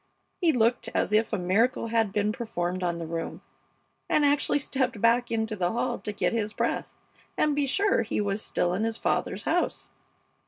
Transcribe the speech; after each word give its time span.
He 0.39 0.51
looked 0.51 0.87
as 0.95 1.13
if 1.13 1.31
a 1.31 1.37
miracle 1.37 1.89
had 1.89 2.11
been 2.11 2.31
performed 2.31 2.81
on 2.81 2.97
the 2.97 3.05
room, 3.05 3.43
and 4.09 4.25
actually 4.25 4.57
stepped 4.57 4.99
back 4.99 5.29
into 5.29 5.55
the 5.55 5.71
hall 5.73 5.99
to 5.99 6.11
get 6.11 6.33
his 6.33 6.53
breath 6.53 6.95
and 7.37 7.55
be 7.55 7.67
sure 7.67 8.01
he 8.01 8.19
was 8.19 8.41
still 8.41 8.73
in 8.73 8.83
his 8.83 8.97
father's 8.97 9.43
house. 9.43 9.91